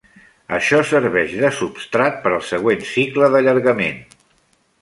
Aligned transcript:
Això 0.57 0.79
serveix 0.91 1.35
de 1.43 1.51
substrat 1.59 2.19
per 2.25 2.33
al 2.33 2.43
següent 2.49 2.83
cicle 2.95 3.33
d'allargament. 3.37 4.05